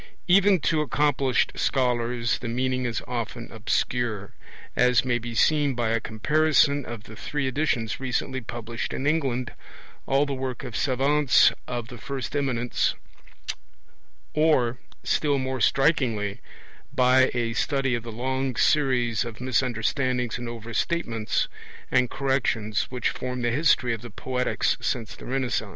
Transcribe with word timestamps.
Even 0.27 0.59
to 0.61 0.81
accomplished 0.81 1.51
scholars 1.55 2.39
the 2.39 2.47
meaning 2.47 2.85
is 2.87 3.03
often 3.07 3.51
obscure, 3.51 4.33
as 4.75 5.05
may 5.05 5.19
be 5.19 5.35
seen 5.35 5.75
by 5.75 5.89
a 5.89 5.99
comparison 5.99 6.83
of 6.87 7.03
the 7.03 7.15
three 7.15 7.47
editions 7.47 7.99
recently 7.99 8.41
published 8.41 8.93
in 8.93 9.05
England, 9.05 9.53
all 10.07 10.25
the 10.25 10.33
work 10.33 10.63
of 10.63 10.75
savants 10.75 11.51
of 11.67 11.89
the 11.89 11.99
first 11.99 12.35
eminence, 12.35 12.95
(1) 14.33 14.43
or, 14.43 14.79
still 15.03 15.37
more 15.37 15.61
strikingly, 15.61 16.41
by 16.91 17.29
a 17.35 17.53
study 17.53 17.93
of 17.93 18.01
the 18.01 18.11
long 18.11 18.55
series 18.55 19.23
of 19.23 19.39
misunderstandings 19.39 20.39
and 20.39 20.47
overstatements 20.47 21.47
and 21.91 22.09
corrections 22.09 22.89
which 22.89 23.11
form 23.11 23.43
the 23.43 23.51
history 23.51 23.93
of 23.93 24.01
the 24.01 24.09
Poetics 24.09 24.77
since 24.81 25.15
the 25.15 25.25
Renaissance. 25.27 25.69